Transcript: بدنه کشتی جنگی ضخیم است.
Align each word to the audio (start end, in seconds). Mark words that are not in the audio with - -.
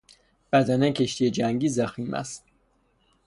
بدنه 0.53 0.91
کشتی 0.91 1.31
جنگی 1.31 1.69
ضخیم 1.69 2.13
است. 2.13 2.43